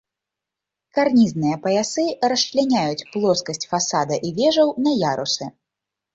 Карнізныя 0.97 1.59
паясы 1.65 2.05
расчляняюць 2.33 3.07
плоскасць 3.11 3.67
фасада 3.75 4.15
і 4.31 4.35
вежаў 4.43 4.75
на 4.89 4.97
ярусы. 5.13 5.45